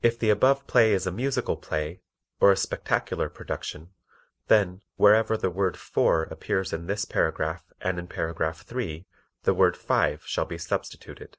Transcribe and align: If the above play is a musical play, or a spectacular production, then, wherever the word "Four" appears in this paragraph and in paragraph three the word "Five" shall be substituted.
If 0.00 0.16
the 0.16 0.30
above 0.30 0.68
play 0.68 0.92
is 0.92 1.08
a 1.08 1.10
musical 1.10 1.56
play, 1.56 2.02
or 2.38 2.52
a 2.52 2.56
spectacular 2.56 3.28
production, 3.28 3.92
then, 4.46 4.80
wherever 4.94 5.36
the 5.36 5.50
word 5.50 5.76
"Four" 5.76 6.22
appears 6.30 6.72
in 6.72 6.86
this 6.86 7.04
paragraph 7.04 7.64
and 7.80 7.98
in 7.98 8.06
paragraph 8.06 8.62
three 8.62 9.06
the 9.42 9.52
word 9.52 9.76
"Five" 9.76 10.24
shall 10.24 10.44
be 10.44 10.56
substituted. 10.56 11.36